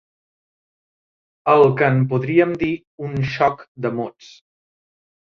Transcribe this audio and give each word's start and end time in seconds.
El 1.53 1.67
que 1.83 1.91
en 1.97 2.01
podríem 2.15 2.57
dir 2.65 2.73
un 3.11 3.17
xoc 3.37 3.67
de 3.87 3.97
mots. 4.03 4.37